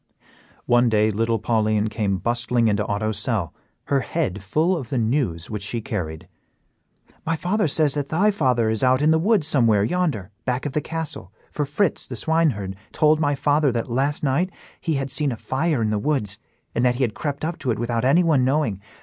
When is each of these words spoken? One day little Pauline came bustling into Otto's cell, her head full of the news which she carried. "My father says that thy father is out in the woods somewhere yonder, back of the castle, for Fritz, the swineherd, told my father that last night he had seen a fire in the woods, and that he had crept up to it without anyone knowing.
One 0.65 0.89
day 0.89 1.11
little 1.11 1.37
Pauline 1.37 1.87
came 1.87 2.17
bustling 2.17 2.67
into 2.67 2.83
Otto's 2.83 3.19
cell, 3.19 3.53
her 3.83 3.99
head 3.99 4.41
full 4.41 4.75
of 4.75 4.89
the 4.89 4.97
news 4.97 5.47
which 5.47 5.61
she 5.61 5.79
carried. 5.79 6.27
"My 7.23 7.35
father 7.35 7.67
says 7.67 7.93
that 7.93 8.07
thy 8.07 8.31
father 8.31 8.71
is 8.71 8.83
out 8.83 9.03
in 9.03 9.11
the 9.11 9.19
woods 9.19 9.45
somewhere 9.45 9.83
yonder, 9.83 10.31
back 10.43 10.65
of 10.65 10.73
the 10.73 10.81
castle, 10.81 11.31
for 11.51 11.67
Fritz, 11.67 12.07
the 12.07 12.15
swineherd, 12.15 12.75
told 12.91 13.19
my 13.19 13.35
father 13.35 13.71
that 13.73 13.91
last 13.91 14.23
night 14.23 14.49
he 14.79 14.95
had 14.95 15.11
seen 15.11 15.31
a 15.31 15.37
fire 15.37 15.83
in 15.83 15.91
the 15.91 15.99
woods, 15.99 16.39
and 16.73 16.83
that 16.83 16.95
he 16.95 17.03
had 17.03 17.13
crept 17.13 17.45
up 17.45 17.59
to 17.59 17.69
it 17.69 17.77
without 17.77 18.03
anyone 18.03 18.43
knowing. 18.43 18.81